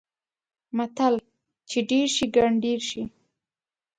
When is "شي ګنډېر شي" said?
2.15-3.03